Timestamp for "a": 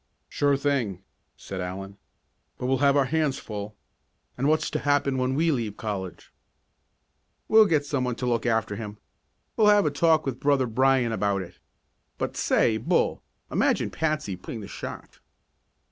9.85-9.91